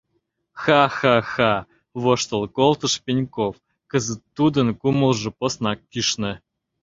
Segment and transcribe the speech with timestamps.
[0.61, 1.53] —Ха-ха-ха!—
[2.01, 3.55] воштыл колтыш Пеньков,
[3.91, 6.33] кызыт тудын кумылжо поснак кӱшнӧ.